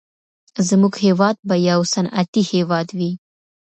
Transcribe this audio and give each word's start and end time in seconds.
زموږ 0.67 0.93
هېواد 1.05 1.35
به 1.47 1.55
يو 1.69 1.79
صنعتي 1.93 2.41
هېواد 2.53 2.87
وي. 2.97 3.11